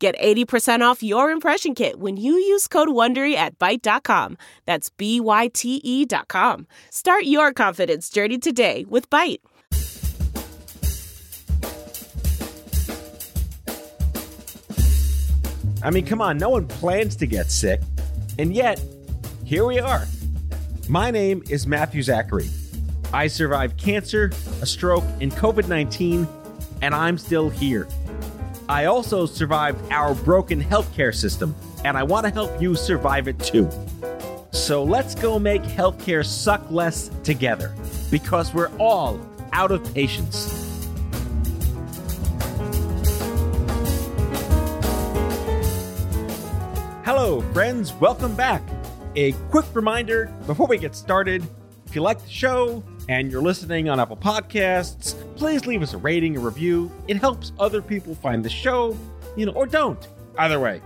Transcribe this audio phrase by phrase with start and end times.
[0.00, 4.38] Get 80% off your impression kit when you use code WONDERY at Byte.com.
[4.64, 6.66] That's B-Y-T-E dot com.
[6.88, 9.40] Start your confidence journey today with Byte.
[15.82, 17.82] I mean, come on, no one plans to get sick.
[18.38, 18.82] And yet,
[19.44, 20.06] here we are.
[20.88, 22.48] My name is Matthew Zachary.
[23.12, 26.26] I survived cancer, a stroke, and COVID 19,
[26.80, 27.86] and I'm still here.
[28.70, 33.36] I also survived our broken healthcare system, and I want to help you survive it
[33.40, 33.68] too.
[34.52, 37.74] So let's go make healthcare suck less together
[38.12, 39.18] because we're all
[39.52, 40.86] out of patience.
[47.04, 47.92] Hello, friends.
[47.94, 48.62] Welcome back.
[49.16, 51.44] A quick reminder before we get started
[51.86, 55.98] if you like the show and you're listening on Apple Podcasts, please leave us a
[55.98, 56.90] rating, a review.
[57.08, 58.96] It helps other people find the show,
[59.36, 60.06] you know, or don't.
[60.38, 60.80] Either way.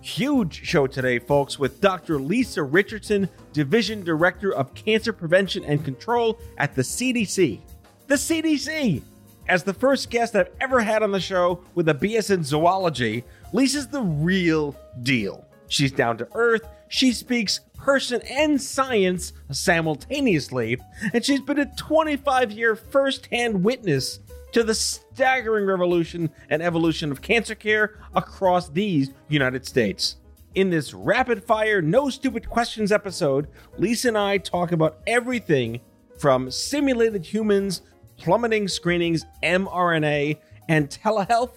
[0.00, 2.20] Huge show today, folks, with Dr.
[2.20, 7.60] Lisa Richardson, Division Director of Cancer Prevention and Control at the CDC.
[8.06, 9.02] The CDC!
[9.48, 13.24] As the first guest I've ever had on the show with a BS in zoology,
[13.52, 15.44] Lisa's the real deal.
[15.68, 20.78] She's down to earth, she speaks person and science simultaneously,
[21.12, 24.20] and she's been a 25 year first hand witness
[24.52, 30.16] to the staggering revolution and evolution of cancer care across these United States.
[30.54, 35.80] In this rapid fire, no stupid questions episode, Lisa and I talk about everything
[36.18, 37.82] from simulated humans,
[38.16, 40.38] plummeting screenings, mRNA,
[40.68, 41.52] and telehealth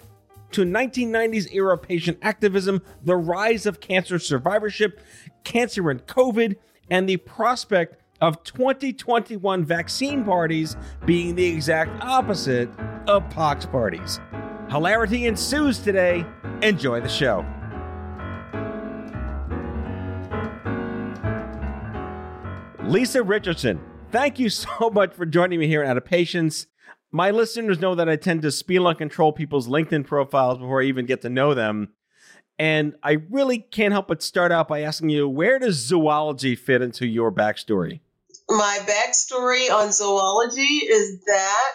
[0.52, 5.00] to 1990s era patient activism, the rise of cancer survivorship,
[5.44, 6.56] cancer and COVID,
[6.90, 12.68] and the prospect of 2021 vaccine parties being the exact opposite
[13.06, 14.20] of pox parties.
[14.68, 16.24] Hilarity ensues today.
[16.62, 17.44] Enjoy the show.
[22.84, 23.80] Lisa Richardson,
[24.10, 26.66] thank you so much for joining me here at Out of Patience.
[27.12, 30.84] My listeners know that I tend to spiel and control people's LinkedIn profiles before I
[30.84, 31.88] even get to know them.
[32.58, 36.82] And I really can't help but start out by asking you where does zoology fit
[36.82, 38.00] into your backstory?
[38.48, 41.72] My backstory on zoology is that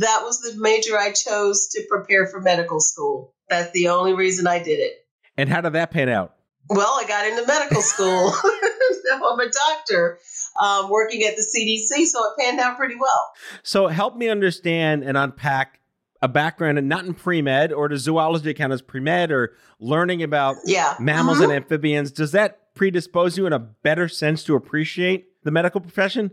[0.00, 3.34] that was the major I chose to prepare for medical school.
[3.48, 5.06] That's the only reason I did it.
[5.36, 6.34] And how did that pan out?
[6.68, 8.32] Well, I got into medical school.
[9.08, 10.18] now I'm a doctor
[10.60, 13.32] um, working at the CDC, so it panned out pretty well.
[13.62, 15.80] So help me understand and unpack
[16.20, 20.56] a background and not in pre-med or does zoology count as pre-med or learning about
[20.64, 20.94] yeah.
[21.00, 21.44] mammals Mhm.
[21.44, 26.30] and amphibians does that predispose you in a better sense to appreciate the medical profession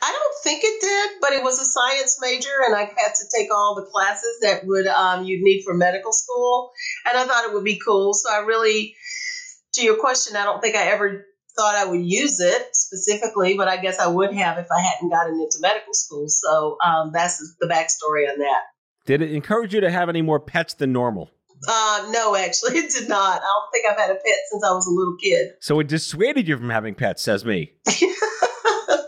[0.00, 3.24] I don't think it did, but it was a science major, and I had to
[3.36, 6.70] take all the classes that would um, you'd need for medical school,
[7.08, 8.12] and I thought it would be cool.
[8.14, 8.94] So I really,
[9.74, 13.68] to your question, I don't think I ever thought I would use it specifically, but
[13.68, 16.26] I guess I would have if I hadn't gotten into medical school.
[16.28, 18.62] So um, that's the backstory on that.
[19.06, 21.30] did it encourage you to have any more pets than normal
[21.68, 23.40] Uh, no, actually, it did not.
[23.40, 25.52] I don't think I've had a pet since I was a little kid.
[25.60, 27.72] so it dissuaded you from having pets says me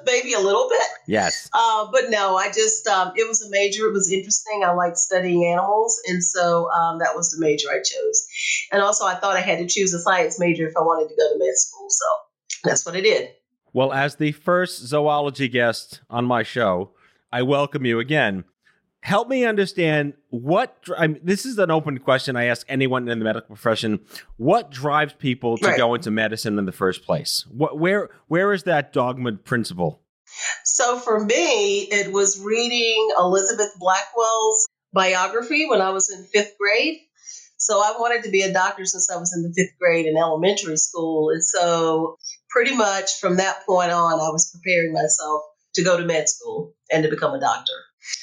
[0.06, 0.80] Maybe a little bit.
[1.08, 3.86] yes Uh, but no, I just um, it was a major.
[3.88, 4.62] It was interesting.
[4.64, 8.26] I liked studying animals, and so um, that was the major I chose.
[8.70, 11.16] And also, I thought I had to choose a science major if I wanted to
[11.16, 11.86] go to med school.
[11.88, 12.06] So
[12.62, 13.28] that's what I did.
[13.72, 16.92] well as the first zoology guest on my show
[17.32, 18.44] i welcome you again
[19.00, 23.18] help me understand what I mean, this is an open question i ask anyone in
[23.18, 24.00] the medical profession
[24.36, 25.76] what drives people to Right.
[25.76, 30.00] go into medicine in the first place what where where is that dogma principle
[30.64, 36.98] So for me, it was reading Elizabeth Blackwell's biography when I was in fifth grade.
[37.56, 40.16] So I wanted to be a doctor since I was in the fifth grade in
[40.16, 41.30] elementary school.
[41.30, 42.16] And so
[42.54, 45.42] pretty much from that point on, I was preparing myself
[45.74, 47.72] to go to med school and to become a doctor.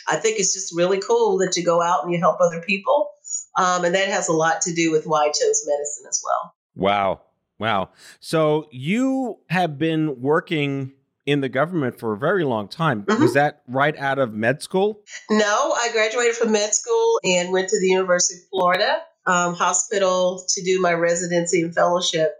[0.07, 3.09] I think it's just really cool that you go out and you help other people.
[3.57, 6.53] Um, and that has a lot to do with why I chose medicine as well.
[6.75, 7.21] Wow.
[7.59, 7.89] Wow.
[8.21, 10.93] So you have been working
[11.25, 13.03] in the government for a very long time.
[13.03, 13.19] Mhm.
[13.19, 15.03] Was that right out of med school?
[15.29, 20.43] No, I graduated from med school and went to the University of Florida um, hospital
[20.49, 22.35] to do my residency and fellowship.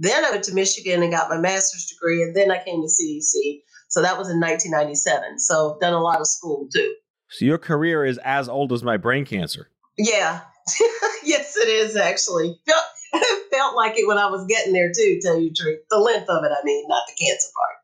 [0.00, 2.88] Then I went to Michigan and got my master's degree, and then I came to
[2.88, 3.60] CDC.
[3.88, 5.38] So that was in 1997.
[5.38, 6.94] So I've done a lot of school too.
[7.28, 9.68] So your career is as old as my brain cancer.
[9.98, 10.40] Yeah.
[11.22, 12.58] yes, it is actually.
[12.66, 12.84] Felt,
[13.52, 15.80] felt like it when I was getting there too, to tell you the truth.
[15.90, 17.76] The length of it, I mean, not the cancer part.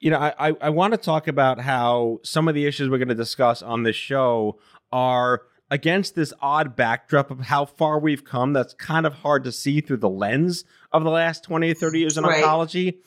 [0.00, 2.98] You know, I, I, I want to talk about how some of the issues we're
[2.98, 4.58] going to discuss on this show
[4.92, 9.52] are against this odd backdrop of how far we've come that's kind of hard to
[9.52, 10.64] see through the lens
[10.94, 12.42] of the last 20 or 30 years in right.
[12.42, 12.98] oncology.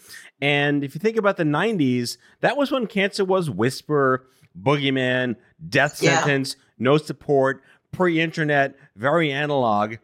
[0.42, 4.28] And if you think about the 90s, that was when cancer was whisper,
[4.62, 5.38] boogeyman,
[5.68, 6.64] death sentence, yeah.
[6.78, 9.96] no support, pre internet, very analog.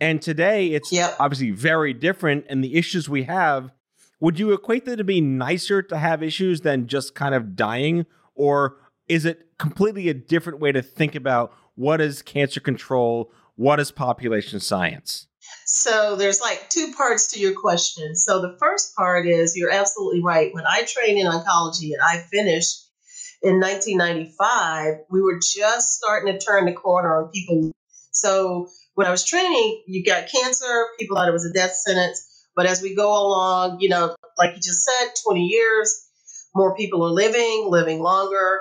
[0.00, 1.14] And today it's yep.
[1.20, 2.46] obviously very different.
[2.48, 3.70] And the issues we have,
[4.18, 8.06] would you equate that to be nicer to have issues than just kind of dying?
[8.34, 8.78] Or
[9.08, 13.30] is it completely a different way to think about what is cancer control?
[13.56, 15.28] What is population science?
[15.66, 18.14] So there's like two parts to your question.
[18.14, 20.54] So the first part is you're absolutely right.
[20.54, 22.88] When I trained in oncology and I finished
[23.42, 27.72] in 1995, we were just starting to turn the corner on people.
[28.12, 32.46] So when I was training, you got cancer, people thought it was a death sentence.
[32.54, 36.08] But as we go along, you know, like you just said, 20 years,
[36.54, 38.60] more people are living, living longer.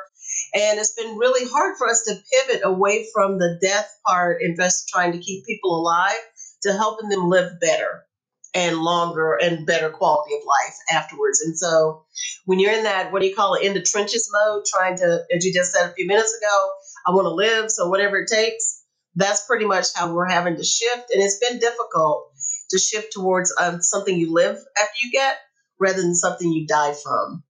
[0.56, 4.58] And it's been really hard for us to pivot away from the death part and
[4.58, 6.18] just trying to keep people alive
[6.66, 8.06] to helping them live better
[8.54, 11.42] and longer and better quality of life afterwards.
[11.42, 12.06] And so
[12.46, 15.24] when you're in that, what do you call it, in the trenches mode, trying to,
[15.36, 16.70] as you just said a few minutes ago,
[17.06, 18.84] I want to live, so whatever it takes,
[19.16, 21.12] that's pretty much how we're having to shift.
[21.14, 22.32] And it's been difficult
[22.70, 25.38] to shift towards um, something you live after you get
[25.80, 27.44] rather than something you die from.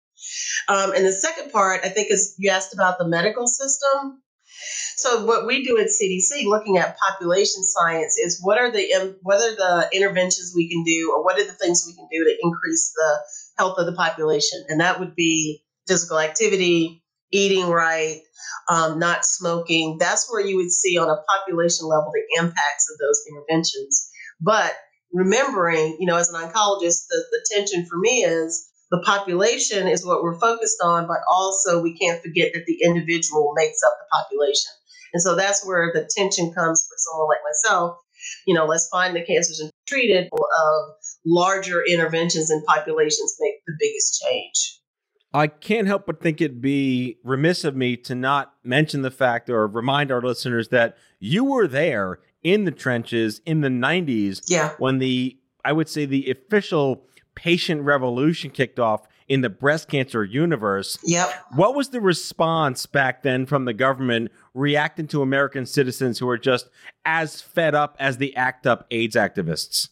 [0.67, 4.23] Um, and the second part, I think, is you asked about the medical system.
[4.97, 9.37] So what we do at CDC, looking at population science, is what are the what
[9.37, 12.37] are the interventions we can do, or what are the things we can do to
[12.41, 13.19] increase the
[13.57, 18.21] health of the population, and that would be physical activity, eating right,
[18.69, 19.97] um, not smoking.
[19.99, 24.09] That's where you would see on a population level the impacts of those interventions.
[24.41, 24.73] But
[25.13, 30.05] remembering, you know, as an oncologist, the, the tension for me is the population is
[30.05, 34.05] what we're focused on, but also we can't forget that the individual makes up the
[34.23, 34.71] population.
[35.13, 37.97] And so that's where the tension comes for someone like myself.
[38.47, 40.93] You know, let's find the cancers and treat it of um,
[41.25, 44.79] larger interventions and populations make the biggest change.
[45.33, 49.49] I can't help but think it'd be remiss of me to not mention the fact
[49.49, 54.71] or remind our listeners that you were there in the trenches in the 90s yeah.
[54.77, 57.05] when the, I would say, the official
[57.35, 60.97] patient revolution kicked off in the breast cancer universe.
[61.03, 61.29] Yep.
[61.55, 66.37] What was the response back then from the government reacting to American citizens who were
[66.37, 66.69] just
[67.05, 69.89] as fed up as the ACT UP AIDS activists?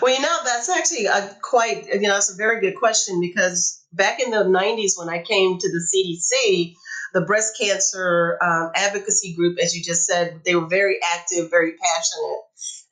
[0.00, 3.84] Well, you know, that's actually a quite, you know, it's a very good question because
[3.92, 6.74] back in the 90s when I came to the CDC,
[7.12, 11.72] the breast cancer um, advocacy group, as you just said, they were very active, very
[11.72, 12.40] passionate.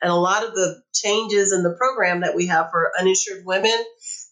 [0.05, 3.73] And a lot of the changes in the program that we have for uninsured women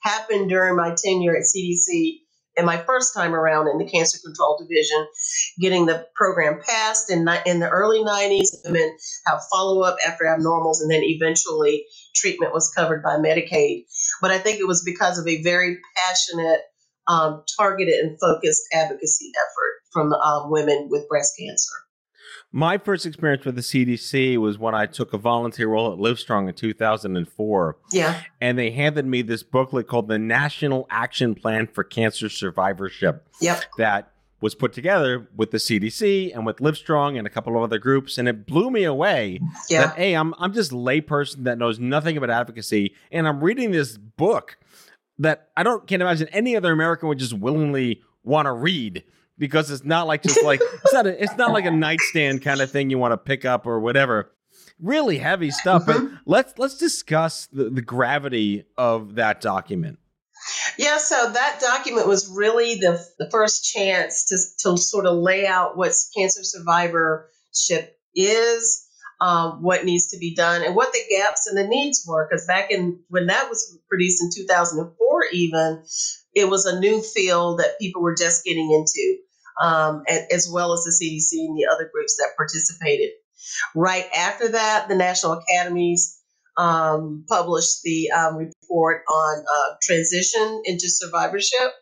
[0.03, 2.19] happened during my tenure at CDC
[2.57, 5.07] and my first time around in the cancer control division,
[5.59, 8.95] getting the program passed in, in the early 90s, women
[9.27, 13.85] have follow up after abnormals, and then eventually treatment was covered by Medicaid.
[14.21, 16.61] But I think it was because of a very passionate,
[17.09, 21.73] um, targeted, and focused advocacy effort from uh, women with breast cancer.
[22.55, 26.49] My first experience with the CDC was when I took a volunteer role at Livestrong
[26.49, 27.77] in 2004.
[27.91, 28.23] Yeah.
[28.43, 33.27] And they handed me this booklet called the National Action Plan for Cancer Survivorship.
[33.41, 33.65] Yep.
[33.79, 37.79] That was put together with the CDC and with Livestrong and a couple of other
[37.79, 39.41] groups, and it blew me away.
[39.71, 39.87] Yeah.
[39.87, 43.71] That hey, I'm I'm just a layperson that knows nothing about advocacy, and I'm reading
[43.71, 44.59] this book
[45.19, 49.05] that I don't can't imagine any other American would just willingly want to read
[49.39, 52.61] because it's not like just like it's not a, it's not like a nightstand kind
[52.61, 54.33] of thing you want to pick up or whatever.
[54.81, 55.87] Really heavy stuff.
[55.87, 56.17] But mm-hmm.
[56.27, 59.99] let's let's discuss the, the gravity of that document.
[60.79, 64.39] Yeah, so that document was really the, the first chance to,
[64.71, 68.89] to sort of lay out what cancer survivorship is,
[69.21, 72.27] um, what needs to be done, and what the gaps and the needs were.
[72.29, 75.85] Because back in when that was produced in 2004, even
[76.35, 79.19] it was a new field that people were just getting into,
[79.63, 83.11] um, as well as the CDC and the other groups that participated.
[83.75, 86.19] Right after that, the National Academies
[86.57, 91.73] um, published the um, report on uh, transition into survivorship.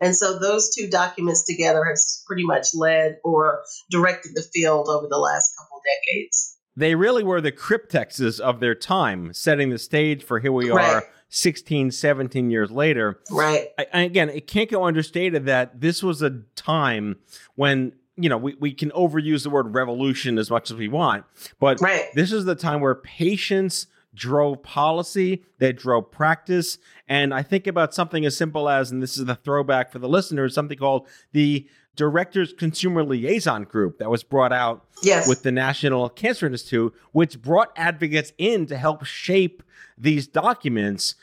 [0.00, 1.96] And so those two documents together have
[2.26, 6.56] pretty much led or directed the field over the last couple decades.
[6.76, 10.94] They really were the cryptexes of their time, setting the stage for here we Right.
[10.94, 13.20] are 16, 17 years later.
[13.30, 13.68] Right.
[13.78, 17.16] I, again, it can't go understated that this was a time
[17.54, 21.24] when, you know, we, we can overuse the word revolution as much as we want,
[21.60, 22.06] but Right.
[22.14, 26.78] this is the time where patients drove policy, that drove practice.
[27.08, 30.08] And I think about something as simple as, and this is the throwback for the
[30.08, 35.28] listeners, something called the Directors Consumer Liaison Group that was brought out Yes.
[35.28, 39.62] with the National Cancer Institute, which brought advocates in to help shape
[39.98, 41.16] these documents.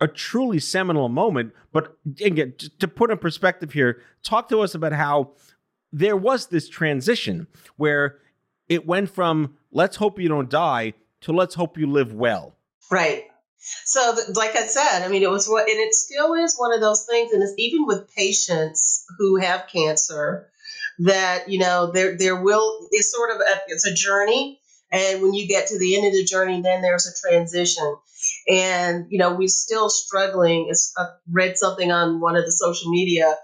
[0.00, 1.54] A truly seminal moment.
[1.72, 5.30] But again, to put in perspective here, talk to us about how
[5.90, 8.18] there was this transition where
[8.68, 10.92] it went from let's hope you don't die
[11.22, 12.56] to let's hope you live well.
[12.90, 13.24] Right.
[13.84, 16.80] So, like I said, I mean, it was what, and it still is one of
[16.80, 20.48] those things, and it's even with patients who have cancer
[20.98, 25.34] that you know there there will it's sort of a, it's a journey, and when
[25.34, 27.96] you get to the end of the journey, then there's a transition,
[28.48, 30.66] and you know we're still struggling.
[30.70, 33.36] It's, I read something on one of the social media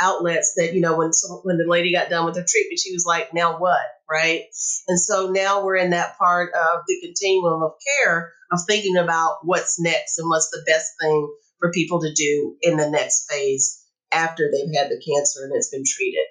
[0.00, 1.10] outlets that you know when
[1.42, 3.80] when the lady got done with her treatment, she was like, "Now what?"
[4.10, 4.44] Right?
[4.88, 9.38] And so now we're in that part of the continuum of care of thinking about
[9.42, 13.84] what's next and what's the best thing for people to do in the next phase
[14.12, 16.24] after they've had the cancer and it's been treated.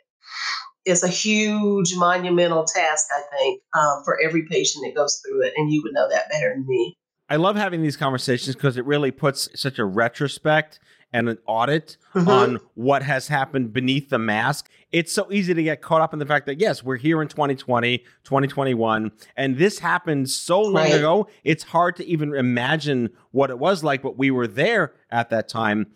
[0.86, 5.54] It's a huge, monumental task, I think, um, for every patient that goes through it.
[5.56, 6.98] And you would know that better than me.
[7.30, 10.80] I love having these conversations because it really puts such a retrospect
[11.12, 12.28] and an audit Mhm.
[12.28, 14.70] on what has happened beneath the mask.
[14.92, 17.28] It's so easy to get caught up in the fact that, yes, we're here in
[17.28, 20.94] 2020, 2021, and this happened so long Right.
[20.96, 25.30] ago, it's hard to even imagine what it was like, but we were there at
[25.30, 25.88] that time.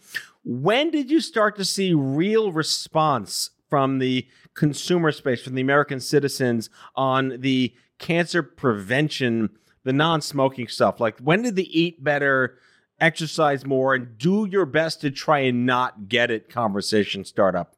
[0.44, 6.00] When did you start to see real response from the consumer space, from the American
[6.00, 9.50] citizens on the cancer prevention,
[9.84, 11.00] the non smoking stuff?
[11.00, 12.58] Like, when did the eat better,
[13.00, 17.76] exercise more, and do your best to try and not get it conversation startup?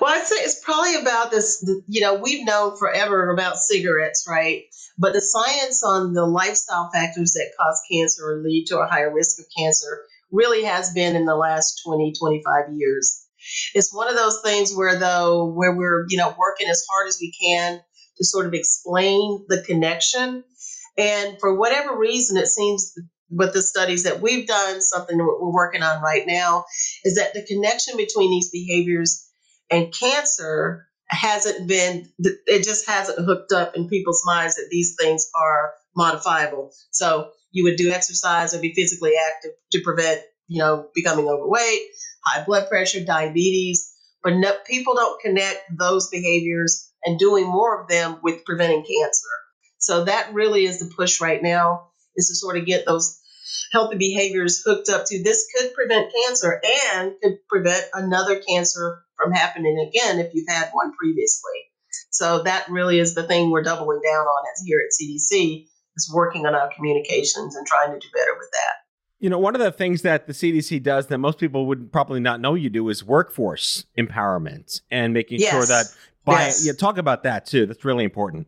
[0.00, 1.66] Well, I'd say it's probably about this.
[1.86, 4.64] You know, we've known forever about cigarettes, right?
[4.98, 9.12] But the science on the lifestyle factors that cause cancer or lead to a higher
[9.12, 13.26] risk of cancer really has been in the last 20, 25 years.
[13.74, 17.18] It's one of those things where, though, where we're, you know, working as hard as
[17.20, 17.80] we can
[18.16, 20.44] to sort of explain the connection.
[20.96, 22.94] And for whatever reason, it seems
[23.34, 26.64] with the studies that we've done, something that we're working on right now,
[27.04, 29.28] is that the connection between these behaviors
[29.70, 35.28] and cancer hasn't been it just hasn't hooked up in people's minds that these things
[35.34, 36.72] are modifiable.
[36.90, 41.80] So you would do exercise or be physically active to prevent you know becoming overweight
[42.24, 43.92] high blood pressure diabetes.
[44.22, 49.28] But no, people don't connect those behaviors and doing more of them with preventing cancer.
[49.78, 53.20] So that really is the push right now is to sort of get those
[53.72, 56.60] healthy behaviors hooked up to this could prevent cancer
[56.94, 61.52] and could prevent another cancer from happening again if you've had one previously.
[62.10, 66.12] So that really is the thing we're doubling down on as here at CDC is
[66.14, 68.74] working on our communications and trying to do better with that.
[69.20, 72.20] You know, one of the things that the CDC does that most people would probably
[72.20, 75.86] not know you do is workforce empowerment and making sure that
[76.24, 76.66] by Yes.
[76.66, 77.66] yeah, talk about that too.
[77.66, 78.46] That's really important.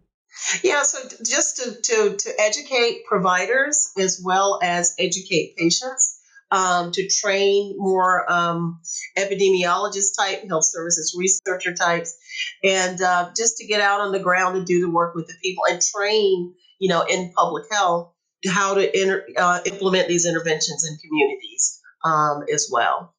[0.62, 6.19] Yeah, so just to, to, to educate providers as well as educate patients,
[6.50, 8.81] um, to train more um,
[9.16, 12.16] epidemiologist type, health services researcher types,
[12.62, 15.35] and uh, just to get out on the ground and do the work with the
[15.43, 18.12] people and train, you know, in public health
[18.49, 23.14] how to inter- uh, implement these interventions in communities um, as well.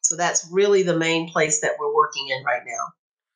[0.00, 2.92] So that's really the main place that we're working in right now.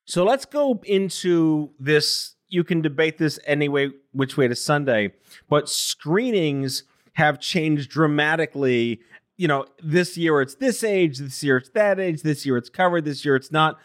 [0.06, 2.35] So let's go into this.
[2.56, 5.12] You can debate this anyway, which way to Sunday,
[5.50, 8.98] but screenings have changed dramatically.
[9.36, 12.70] You know, this year it's this age, this year it's that age, this year it's
[12.70, 13.76] covered, this year it's not.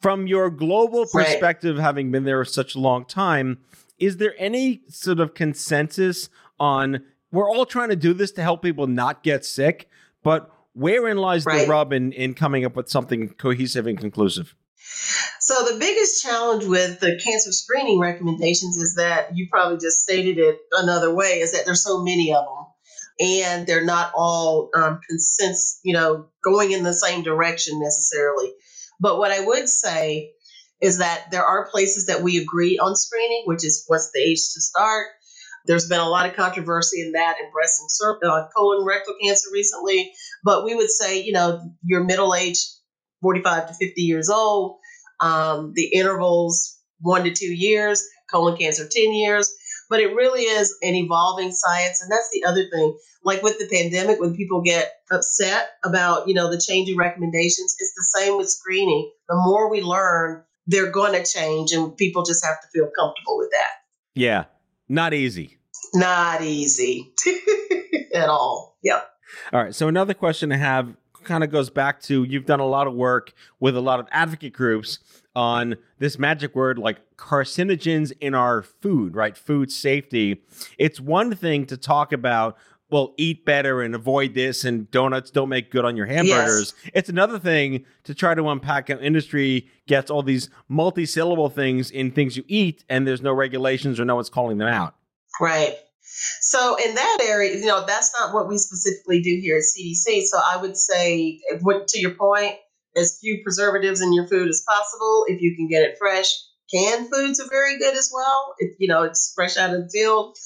[0.00, 1.24] From your global Right.
[1.24, 3.58] perspective, having been there such a long time,
[4.00, 6.28] is there any sort of consensus
[6.58, 9.88] on we're all trying to do this to help people not get sick,
[10.24, 11.62] but wherein lies Right.
[11.62, 14.55] the rub in, in coming up with something cohesive and conclusive?
[15.40, 20.38] So the biggest challenge with the cancer screening recommendations is that you probably just stated
[20.38, 22.66] it another way is that there's so many of them.
[23.18, 28.52] And they're not all um, consens- you know going in the same direction necessarily.
[29.00, 30.32] But what i would say
[30.82, 34.52] is that there are places that we agree on screening which is what's the age
[34.52, 35.06] to start.
[35.64, 39.48] There's been a lot of controversy in that in breast and uh, colon rectal cancer
[39.52, 40.12] recently.
[40.44, 42.58] But we would say you know your middle age
[43.22, 44.78] 45 to 50 years old
[45.20, 49.54] um, the intervals one to two years, colon cancer 10 years.
[49.88, 52.02] but it really is an evolving science.
[52.02, 52.96] And that's the other thing.
[53.22, 57.92] Like with the pandemic, when people get upset about, you know, the changing recommendations, it's
[57.94, 59.12] the same with screening.
[59.28, 63.38] The more we learn, they're going to change, and people just have to feel comfortable
[63.38, 63.68] with that.
[64.14, 64.44] Yeah,
[64.88, 65.58] not easy.
[65.94, 67.12] Not easy
[68.14, 68.76] at all.
[68.82, 69.08] Yep.
[69.52, 69.74] All right.
[69.74, 70.96] So another question I have
[71.26, 74.08] kind of goes back to you've done a lot of work with a lot of
[74.10, 75.00] advocate groups
[75.34, 79.36] on this magic word like carcinogens in our food, right?
[79.36, 80.42] Food safety.
[80.78, 82.56] It's one thing to talk about
[82.90, 86.72] well, eat better and avoid this, and donuts don't make good on your hamburgers.
[86.84, 86.92] Yes.
[86.94, 92.12] It's another thing to try to unpack how industry gets all these multi-syllable things in
[92.12, 94.94] things you eat, and there's no regulations or no one's calling them out.
[95.40, 95.76] Right.
[96.40, 100.22] So in that area, you know, that's not what we specifically do here at CDC.
[100.24, 102.56] So I would say, what to your point,
[102.96, 105.24] as few preservatives in your food as possible.
[105.28, 106.34] If you can get it fresh,
[106.72, 108.54] canned foods are very good as well.
[108.58, 110.36] If you know it's fresh out of the field.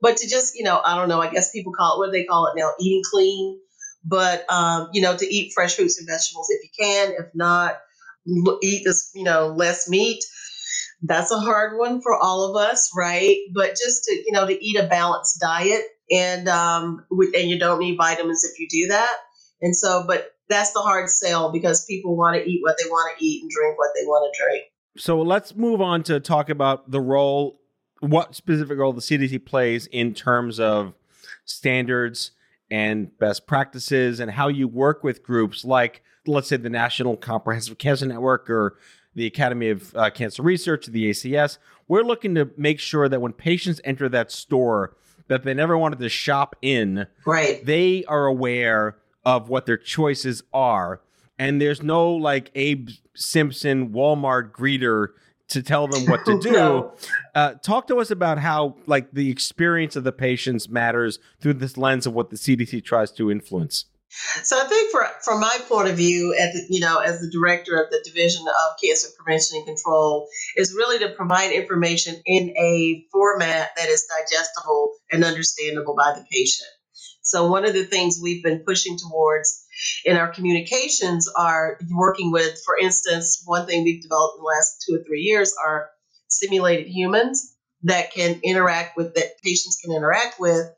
[0.00, 2.12] But to just, you know, I don't know, I guess people call it what do
[2.12, 3.58] they call it now, eating clean.
[4.04, 7.14] But um, you know, to eat fresh fruits and vegetables if you can.
[7.18, 7.78] If not,
[8.62, 10.22] eat this, you know, less meat
[11.02, 13.36] that's a hard one for all of us, right?
[13.54, 17.78] But just to you know to eat a balanced diet and um and you don't
[17.78, 19.16] need vitamins if you do that.
[19.60, 23.18] And so, but that's the hard sell because people want to eat what they want
[23.18, 24.64] to eat and drink what they want to drink.
[24.96, 27.60] So let's move on to talk about the role,
[28.00, 30.94] what specific role the CDC plays in terms of
[31.44, 32.32] standards
[32.70, 37.78] and best practices and how you work with groups like, let's say, the National Comprehensive
[37.78, 38.78] Cancer Network or
[39.14, 41.58] the Academy of uh, Cancer Research, the ACS.
[41.88, 44.96] We're looking to make sure that when patients enter that store
[45.28, 47.64] that they never wanted to shop in, right?
[47.64, 51.00] They are aware of what their choices are,
[51.38, 55.08] and there's no like Abe Simpson Walmart greeter
[55.48, 56.52] to tell them what to do.
[56.52, 56.92] no.
[57.34, 61.76] uh, talk to us about how like the experience of the patients matters through this
[61.76, 63.86] lens of what the CDC tries to influence.
[64.42, 67.30] So I think for, from my point of view, at the, you know, as the
[67.30, 72.50] director of the Division of Cancer Prevention and Control, is really to provide information in
[72.56, 76.68] a format that is digestible and understandable by the patient.
[77.22, 79.64] So one of the things we've been pushing towards
[80.04, 84.84] in our communications are working with, for instance, one thing we've developed in the last
[84.86, 85.90] two or three years are
[86.28, 90.70] simulated humans that can interact with that patients can interact with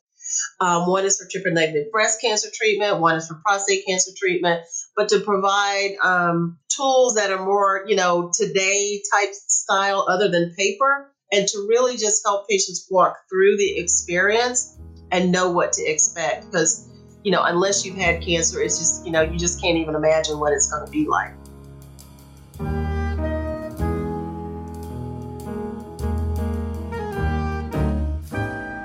[0.60, 4.62] um, one is for triple negative breast cancer treatment, one is for prostate cancer treatment,
[4.96, 10.54] but to provide um, tools that are more, you know, today type style other than
[10.56, 14.78] paper, and to really just help patients walk through the experience
[15.10, 16.46] and know what to expect.
[16.46, 16.88] Because,
[17.24, 20.38] you know, unless you've had cancer, it's just, you know, you just can't even imagine
[20.38, 21.32] what it's going to be like.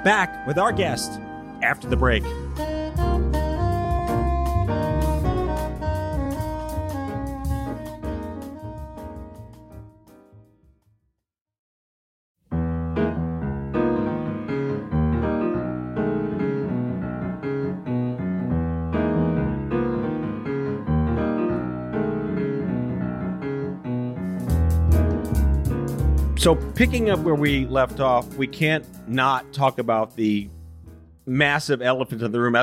[0.03, 1.19] Back with our guest,
[1.63, 2.23] after the break.
[26.41, 30.49] So, picking up where we left off, we can't not talk about the
[31.25, 32.55] massive elephant in the room.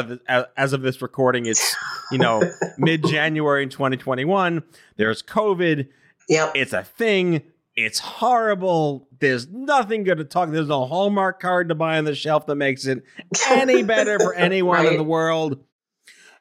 [0.56, 1.74] As, of this recording, it's
[2.10, 2.42] you know
[2.78, 4.62] mid January in 2021.
[4.96, 5.88] There's COVID.
[6.28, 6.52] Yep.
[6.54, 7.42] It's a thing.
[7.74, 9.08] It's horrible.
[9.20, 10.50] There's nothing good to talk.
[10.50, 13.04] There's no Hallmark card to buy on the shelf that makes it
[13.48, 14.92] any better for anyone right.
[14.92, 15.62] in the world.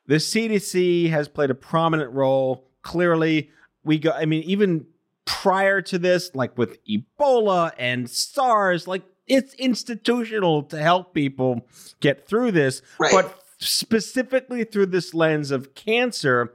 [0.08, 2.68] The CDC has played a prominent role.
[2.82, 3.52] Clearly,
[3.84, 4.12] we go.
[4.12, 4.88] I mean, even
[5.26, 11.66] prior to this, like with Ebola and SARS, like it's institutional to help people
[12.00, 12.82] get through this.
[13.00, 13.12] Right.
[13.12, 16.54] But specifically through this lens of cancer,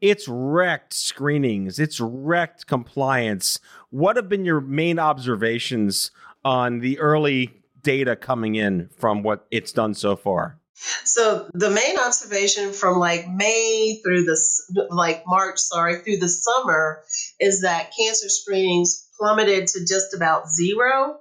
[0.00, 3.58] it's wrecked screenings, it's wrecked compliance.
[3.90, 6.10] What have been your main observations
[6.44, 10.58] on the early data coming in from what it's done so far?
[11.04, 17.04] So the main observation from like May through the like March, sorry, through the summer
[17.38, 21.20] is that cancer screenings plummeted to just about zero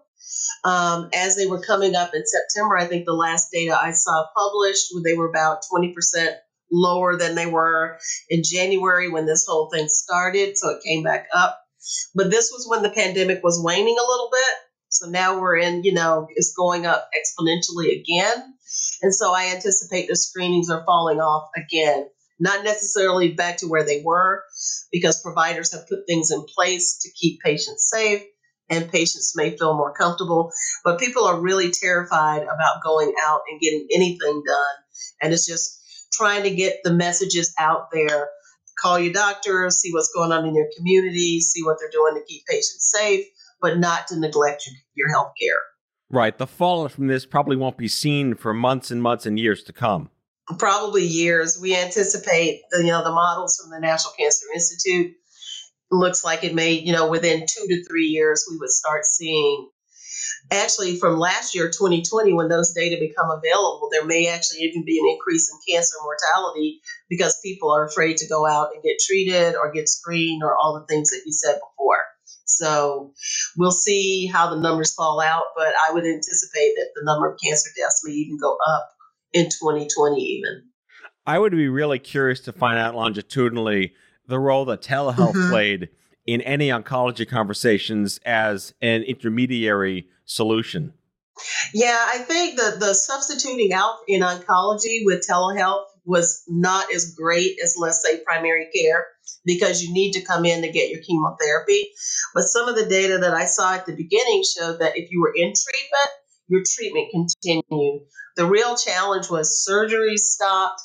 [0.64, 4.26] um, as they were coming up in September, I think the last data I saw
[4.36, 5.94] published, they were about 20%
[6.72, 7.98] lower than they were
[8.30, 10.58] in January when this whole thing started.
[10.58, 11.60] So it came back up.
[12.16, 14.56] But this was when the pandemic was waning a little bit.
[14.90, 18.54] So now we're in, you know, it's going up exponentially again.
[19.02, 22.08] And so I anticipate the screenings are falling off again.
[22.40, 24.44] Not necessarily back to where they were
[24.92, 28.24] because providers have put things in place to keep patients safe
[28.72, 30.52] and patients may feel more comfortable.
[30.84, 34.76] But people are really terrified about going out and getting anything done.
[35.22, 38.30] And it's just trying to get the messages out there.
[38.80, 42.26] Call your doctor, see what's going on in your community, see what they're doing to
[42.26, 43.26] keep patients safe,
[43.62, 45.60] but not to neglect your, your health care.
[46.10, 46.38] Right.
[46.38, 49.74] The fallout from this probably won't be seen for months and months and years to
[49.74, 50.10] come.
[50.58, 51.60] Probably years.
[51.62, 55.16] We anticipate the you know the models from the National Cancer Institute
[55.92, 59.70] looks like it may you know within two to three years we would start seeing
[60.52, 65.00] actually from last year 2020 when those data become available there may actually even be
[65.00, 69.56] an increase in cancer mortality because people are afraid to go out and get treated
[69.56, 72.04] or get screened or all the things that you said before.
[72.46, 73.14] So
[73.58, 77.40] we'll see how the numbers fall out but i would anticipate that the number of
[77.44, 78.90] cancer deaths may even go up
[79.34, 80.64] in 2020 even.
[81.26, 83.94] I would be really curious to find out longitudinally
[84.32, 85.50] the role that telehealth mm-hmm.
[85.50, 85.90] played
[86.26, 90.94] in any oncology conversations as an intermediary solution?
[91.74, 97.58] Yeah, I think that the substituting out in oncology with telehealth was not as great
[97.62, 99.06] as, let's say, primary care
[99.46, 101.90] because you need to come in to get your chemotherapy.
[102.34, 105.22] But some of the data that I saw at the beginning showed that if you
[105.22, 106.12] were in treatment,
[106.48, 108.04] your treatment continued.
[108.38, 110.82] The real challenge was surgery stopped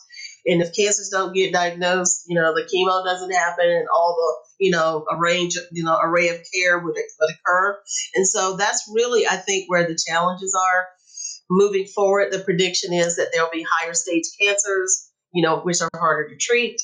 [0.47, 4.65] and if cancers don't get diagnosed, you know, the chemo doesn't happen and all the,
[4.65, 7.79] you know, a range, you know, array of care would, would occur.
[8.15, 10.87] And so that's really, I think, where the challenges are.
[11.51, 15.91] Moving forward, the prediction is that there'll be higher stage cancers, you know, which are
[15.95, 16.81] harder to treat,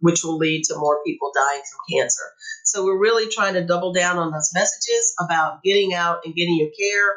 [0.00, 2.22] which will lead to more people dying from cancer.
[2.64, 6.56] So we're really trying to double down on those messages about getting out and getting
[6.58, 7.14] your care,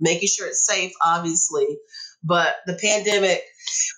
[0.00, 1.78] making sure it's safe, obviously.
[2.22, 3.42] But the pandemic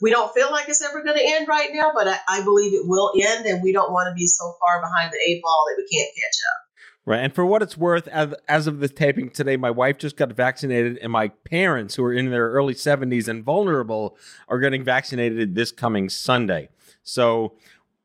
[0.00, 2.72] we don't feel like it's ever going to end right now, but I, I believe
[2.74, 5.64] it will end, and we don't want to be so far behind the eight ball
[5.68, 6.72] that we can't catch up.
[7.04, 7.18] Right.
[7.18, 10.32] And for what it's worth, as, as of this taping today, my wife just got
[10.32, 14.16] vaccinated, and my parents, who are in their early 70s and vulnerable,
[14.48, 16.68] are getting vaccinated this coming Sunday.
[17.02, 17.54] So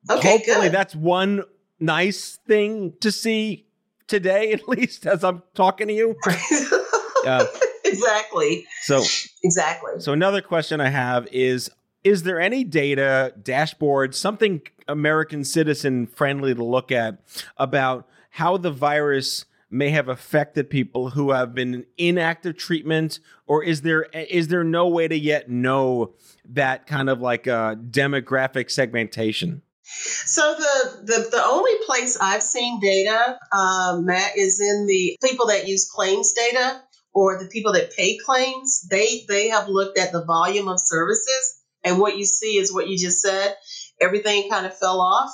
[0.10, 0.72] okay, hopefully good.
[0.72, 1.44] that's one
[1.80, 3.68] nice thing to see
[4.08, 6.16] today, at least as I'm talking to you.
[7.26, 7.46] uh,
[7.88, 8.66] exactly.
[8.82, 9.04] So
[9.44, 10.00] exactly.
[10.00, 11.70] So another question I have is
[12.04, 17.20] is there any data dashboard something American citizen friendly to look at
[17.58, 23.64] about how the virus may have affected people who have been in active treatment or
[23.64, 26.14] is there is there no way to yet know
[26.46, 32.80] that kind of like a demographic segmentation so the, the, the only place I've seen
[32.82, 36.82] data, um, Matt, is in the people that use claims data
[37.18, 41.64] or the people that pay claims, they they have looked at the volume of services,
[41.84, 43.56] and what you see is what you just said.
[44.00, 45.32] Everything kind of fell off.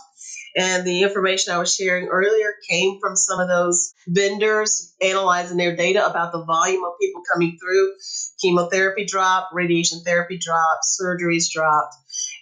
[0.55, 5.75] And the information I was sharing earlier came from some of those vendors analyzing their
[5.75, 7.91] data about the volume of people coming through.
[8.39, 11.95] Chemotherapy dropped, radiation therapy dropped, surgeries dropped.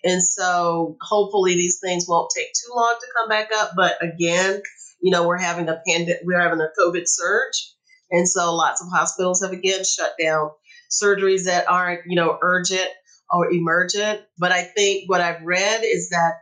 [0.03, 3.71] And so hopefully these things won't take too long to come back up.
[3.75, 4.61] But again,
[5.01, 7.70] you know, we're having a pandemic, we're having a COVID surge.
[8.11, 10.51] And so lots of hospitals have again shut down
[10.91, 12.89] surgeries that aren't, you know, urgent
[13.29, 14.21] or emergent.
[14.37, 16.33] But I think what I've read is that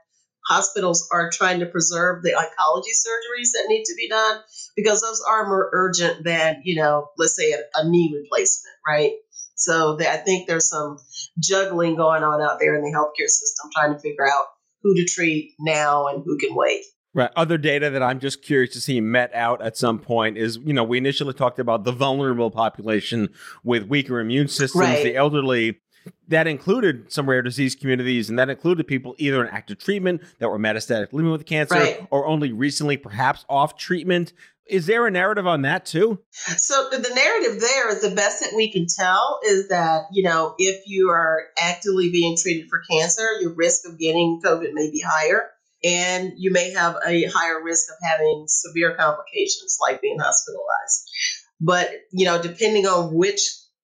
[0.47, 4.39] hospitals are trying to preserve the oncology surgeries that need to be done
[4.75, 9.13] because those are more urgent than, you know, let's say a, a knee replacement, right?
[9.55, 10.97] So I think there's some
[11.39, 14.45] juggling going on out there in the healthcare system trying to figure out
[14.81, 16.83] who to treat now and who can wait.
[17.13, 17.31] Right.
[17.35, 20.73] Other data that I'm just curious to see met out at some point is, you
[20.73, 23.29] know, we initially talked about the vulnerable population
[23.63, 25.03] with weaker immune systems, right.
[25.03, 25.79] the elderly.
[26.27, 30.49] That included some rare disease communities, and that included people either in active treatment that
[30.49, 32.07] were metastatic living with cancer right.
[32.09, 34.31] or only recently perhaps off treatment.
[34.65, 36.19] Is there a narrative on that too?
[36.31, 40.53] So the narrative there is the best that we can tell is that, you know,
[40.59, 45.01] if you are actively being treated for cancer, your risk of getting COVID may be
[45.01, 45.49] higher
[45.83, 51.09] and you may have a higher risk of having severe complications like being hospitalized.
[51.61, 53.41] But, you know, depending on which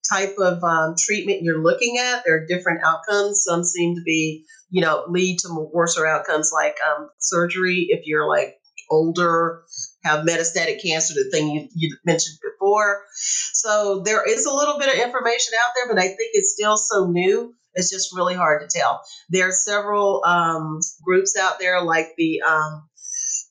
[0.09, 3.43] type of um, treatment you're looking at, there are different outcomes.
[3.43, 8.27] Some seem to be, you know, lead to worse outcomes like um, surgery if you're
[8.27, 8.55] like
[8.89, 9.63] older,
[10.03, 13.01] have metastatic cancer, the thing you, you mentioned before.
[13.15, 16.77] So there is a little bit of information out there, but I think it's still
[16.77, 19.01] so new it's just really hard to tell.
[19.29, 22.87] There are several um, groups out there like the um,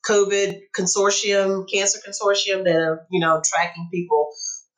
[0.07, 4.29] COVID consortium, cancer consortium that are, you know, tracking people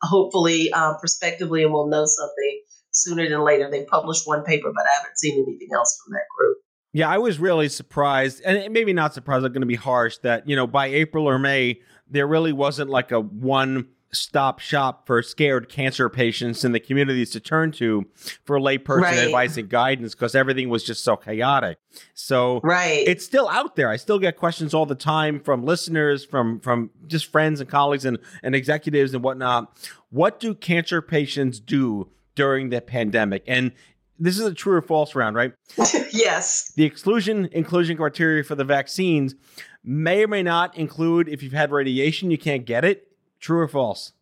[0.03, 3.69] hopefully uh, prospectively and we'll know something sooner than later.
[3.69, 6.57] They published one paper, but I haven't seen anything else from that group.
[6.93, 9.45] Yeah, I was really surprised, and maybe not surprised.
[9.45, 12.89] I'm going to be harsh that you know by April or May there really wasn't
[12.89, 18.05] like a one stop shop for scared cancer patients in the communities to turn to
[18.45, 19.17] for layperson Right.
[19.19, 21.77] advice and guidance because everything was just so chaotic.
[22.13, 23.03] So Right.
[23.07, 23.89] it's still out there.
[23.89, 28.05] I still get questions all the time from listeners, from from just friends and colleagues
[28.05, 29.77] and, and executives and whatnot.
[30.09, 33.43] What do cancer patients do during the pandemic?
[33.47, 33.71] And
[34.19, 35.53] this is a true or false round, right?
[36.11, 36.71] yes.
[36.75, 39.35] The exclusion inclusion criteria for the vaccines
[39.83, 43.03] may or may not include if you've had radiation, you can't get it.
[43.39, 44.13] True or false?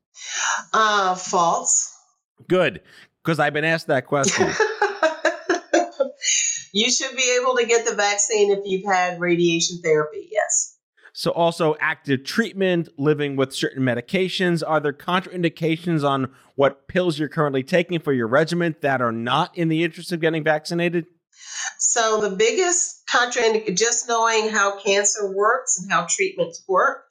[0.73, 1.91] Uh, false.
[2.47, 2.81] Good,
[3.23, 4.47] because I've been asked that question.
[6.73, 10.29] you should be able to get the vaccine if you've had radiation therapy.
[10.31, 10.77] Yes.
[11.13, 14.63] so, also active treatment, living with certain medications.
[14.65, 19.57] Are there contraindications on what pills you're currently taking for your regimen that are not
[19.57, 21.05] in the interest of getting vaccinated?
[21.79, 27.05] So the biggest contraindication, just knowing how cancer works and how treatments work,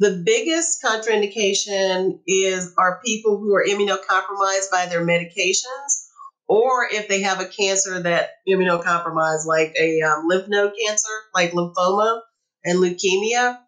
[0.00, 6.08] the biggest contraindication is are people who are immunocompromised by their medications,
[6.48, 11.52] or if they have a cancer that immunocompromised, like a um, lymph node cancer, like
[11.52, 12.20] lymphoma
[12.64, 13.58] and leukemia.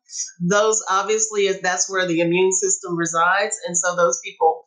[0.41, 4.65] Those obviously is that's where the immune system resides, and so those people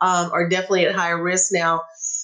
[0.00, 1.82] um, are definitely at higher risk now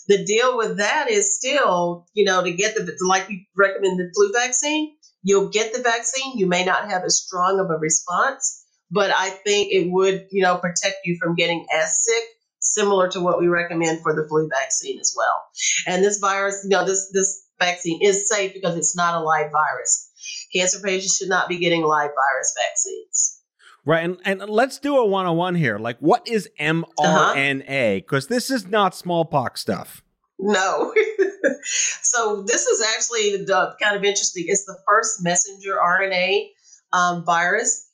[0.09, 4.11] the deal with that is still, you know, to get the like we recommend the
[4.14, 6.38] flu vaccine, you'll get the vaccine.
[6.38, 10.42] You may not have as strong of a response, but I think it would, you
[10.42, 12.25] know, protect you from getting as sick,
[12.61, 15.44] similar to what we recommend for the flu vaccine as well.
[15.87, 19.51] And this virus, you know, this this vaccine is safe because it's not a live
[19.51, 20.11] virus.
[20.55, 23.40] Cancer patients should not be getting live virus vaccines.
[23.85, 25.79] Right, and, and let's do a one on one here.
[25.79, 27.99] Like, what is mRNA?
[27.99, 30.03] Because this is not smallpox stuff.
[30.40, 30.92] No.
[32.03, 34.44] so this is actually the, kind of interesting.
[34.49, 36.49] It's the first messenger RNA
[36.92, 37.86] um, virus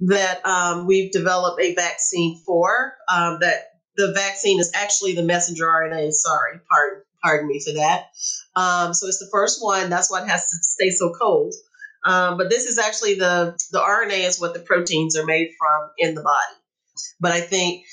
[0.00, 2.94] that um, we've developed a vaccine for.
[3.08, 6.12] Um, that the vaccine is actually the messenger RNA.
[6.12, 8.06] Sorry, pardon, pardon me for that.
[8.56, 9.90] Um, so it's the first one.
[9.90, 11.54] That's why it has to stay so cold.
[12.04, 15.90] Um, but this is actually the the RNA is what the proteins are made from
[15.98, 16.60] in the body.
[17.20, 17.84] But I think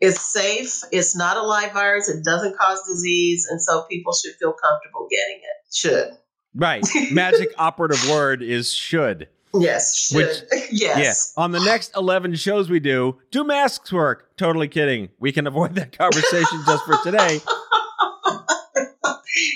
[0.00, 0.80] it's safe.
[0.92, 2.08] It's not a live virus.
[2.08, 5.74] It doesn't cause disease, and so people should feel comfortable getting it.
[5.74, 6.18] Should
[6.54, 6.84] Right.
[7.12, 9.28] Magic operative word is should.
[9.54, 11.32] Yes, Which- yes.
[11.36, 11.42] Yeah.
[11.42, 14.36] On the next 11 shows we do, do masks work?
[14.36, 15.08] Totally kidding.
[15.18, 17.40] We can avoid that conversation just for today.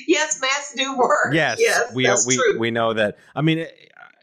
[0.07, 1.33] yes, masks do work.
[1.33, 1.59] Yes.
[1.61, 2.59] yes, we, we, true.
[2.59, 3.19] we know that.
[3.35, 3.65] I mean, uh,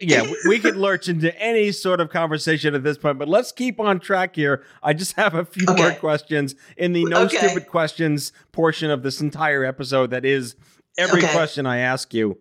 [0.01, 3.51] yeah, we, we could lurch into any sort of conversation at this point, but let's
[3.51, 4.63] keep on track here.
[4.81, 7.37] I just have a few more questions in the no Okay.
[7.37, 10.55] stupid questions portion of this entire episode that is
[10.97, 11.31] every Okay.
[11.33, 12.37] question I ask you.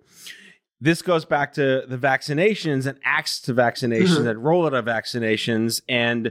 [0.81, 4.29] This goes back to the vaccinations and acts to vaccinations Mhm.
[4.31, 5.81] and rollout of vaccinations.
[5.89, 6.31] And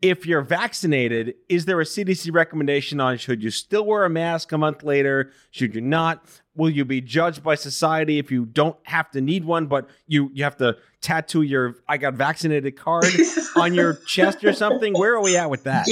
[0.00, 4.52] if you're vaccinated, is there a CDC recommendation on should you still wear a mask
[4.52, 5.32] a month later?
[5.50, 6.24] Should you not?
[6.54, 10.30] Will you be judged by society if you don't have to need one, but you
[10.32, 13.06] you have to tattoo your I got vaccinated card
[13.56, 14.92] on your chest or something?
[14.92, 15.88] Where are we at with that?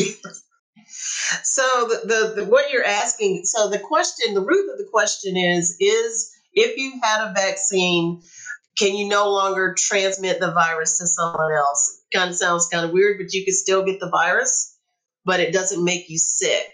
[1.42, 5.36] So the, the, the what you're asking, so the question, the root of the question
[5.36, 8.22] is, is if you had a vaccine,
[8.78, 12.02] can you no longer transmit the virus to someone else?
[12.12, 14.76] Kind of sounds kind of weird, but you could still get the virus,
[15.24, 16.66] but it doesn't make you sick.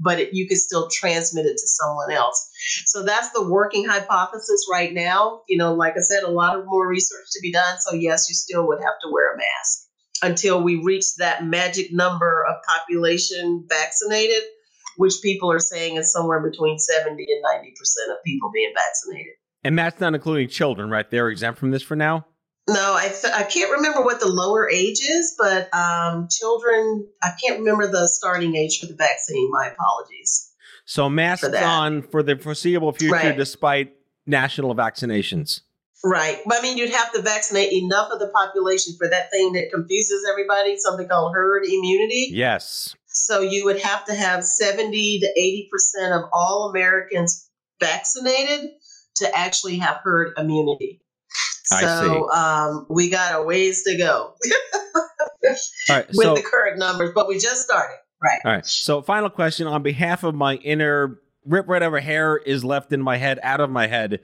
[0.00, 2.50] But it, you could still transmit it to someone else.
[2.86, 5.42] So that's the working hypothesis right now.
[5.48, 7.78] You know, like I said, a lot of more research to be done.
[7.78, 9.88] So yes, you still would have to wear a mask
[10.22, 14.42] until we reach that magic number of population vaccinated,
[14.96, 19.32] which people are saying is somewhere between 70 and 90% of people being vaccinated.
[19.62, 21.10] And that's not including children, right?
[21.10, 22.26] They're exempt from this for now.
[22.68, 27.32] No, I, th- I can't remember what the lower age is, but um, children, I
[27.42, 29.50] can't remember the starting age for the vaccine.
[29.50, 30.50] My apologies.
[30.86, 33.36] So masks For on for the foreseeable future, Right.
[33.36, 33.94] despite
[34.26, 35.60] national vaccinations.
[36.02, 36.38] Right.
[36.46, 39.70] But I mean, you'd have to vaccinate enough of the population for that thing that
[39.72, 42.28] confuses everybody, something called herd immunity.
[42.30, 42.94] Yes.
[43.14, 45.68] So you would have to have 70 to
[46.02, 47.48] 80% of all Americans
[47.80, 48.70] vaccinated
[49.16, 51.00] to actually have herd immunity.
[51.72, 54.34] I So um, we got a ways to go
[55.44, 56.06] All right.
[56.08, 57.96] with so the current numbers, but we just started.
[58.22, 58.40] Right.
[58.44, 58.66] All right.
[58.66, 63.18] So, final question on behalf of my inner rip whatever hair is left in my
[63.18, 64.20] head out of my head.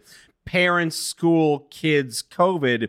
[0.46, 2.88] Parents, school, kids, COVID.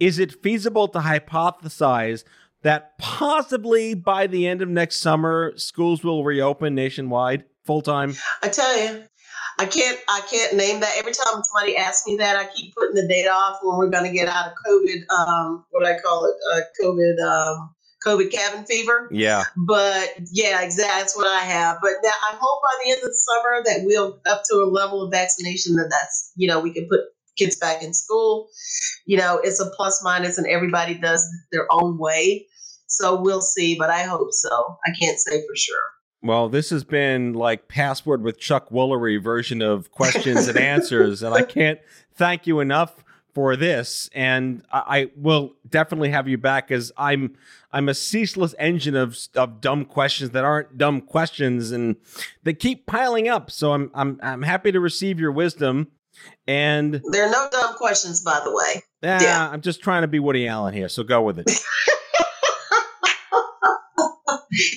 [0.00, 2.24] Is it feasible to hypothesize
[2.62, 8.14] that possibly by the end of next summer, schools will reopen nationwide full time?
[8.42, 9.04] I tell you,
[9.58, 10.94] I can't I can't name that.
[10.98, 14.04] Every time somebody asks me that, I keep putting the date off when we're going
[14.04, 15.10] to get out of COVID.
[15.10, 17.74] Um, what I call it, uh, COVID um,
[18.06, 19.08] COVID cabin fever.
[19.10, 19.44] Yeah.
[19.56, 21.00] But yeah, exactly.
[21.00, 21.78] That's what I have.
[21.82, 24.70] But now I hope by the end of the summer that we'll up to a
[24.70, 27.00] level of vaccination that that's, you know, we can put
[27.38, 28.48] kids back in school.
[29.06, 32.46] You know, it's a plus minus and everybody does their own way.
[32.86, 34.78] So we'll see, but I hope so.
[34.86, 35.76] I can't say for sure.
[36.22, 41.34] Well, this has been like password with Chuck Woolery version of questions and answers, and
[41.34, 41.78] I can't
[42.14, 44.10] thank you enough for this.
[44.14, 47.36] And I, I will definitely have you back as I'm
[47.70, 51.96] I'm a ceaseless engine of of dumb questions that aren't dumb questions, and
[52.42, 53.50] they keep piling up.
[53.50, 55.88] So I'm I'm I'm happy to receive your wisdom.
[56.46, 58.82] And there are no dumb questions, by the way.
[59.02, 59.50] Yeah, yeah.
[59.50, 61.50] I'm just trying to be Woody Allen here, so go with it.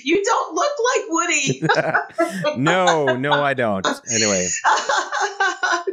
[0.03, 2.57] you don't look like Woody.
[2.61, 3.87] no, no, I don't.
[4.11, 4.47] Anyway.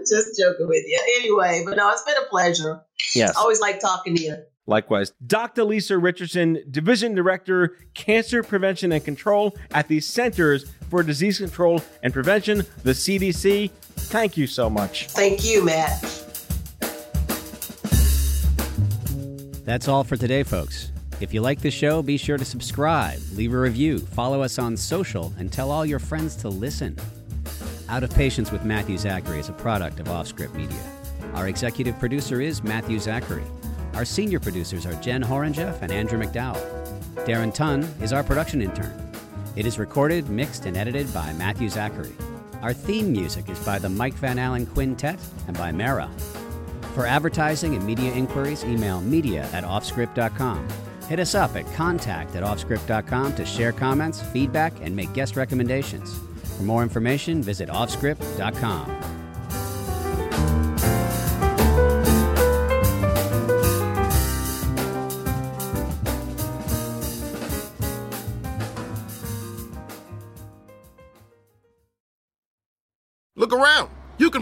[0.09, 1.01] Just joking with you.
[1.19, 2.81] Anyway, but no, it's been a pleasure.
[3.15, 3.37] Yes.
[3.37, 4.37] Always like talking to you.
[4.69, 5.13] Likewise.
[5.27, 5.65] Dr.
[5.65, 12.13] Lisa Richardson, Division Director, Cancer Prevention and Control at the Centers for Disease Control and
[12.13, 13.71] Prevention, the CDC.
[13.71, 15.09] Thank you so much.
[15.09, 16.03] Thank you, Matt.
[19.65, 20.93] That's all for today, folks.
[21.21, 24.77] If you like the show, be sure to subscribe, leave a review, follow us on
[24.77, 26.97] social, and tell all your friends to listen.
[27.89, 30.79] Out of Patients with Matthew Zachary is a product of Offscrip Media.
[31.35, 33.45] Our executive producer is Matthew Zachary.
[33.95, 36.63] Our senior producers are Jen Horonjeff and Andrew McDowell.
[37.27, 39.13] Darren Tunn is our production intern.
[39.57, 42.13] It is recorded, mixed, and edited by Matthew Zachary.
[42.63, 46.11] Our theme music is by the Mike Van Allen Quintet and by Mara.
[46.95, 50.69] For advertising and media inquiries, email media at offscrip.com.
[51.09, 56.19] Hit us up at contact at offscrip.com to share comments, feedback, and make guest recommendations.
[56.57, 59.08] For more information, visit offscrip.com.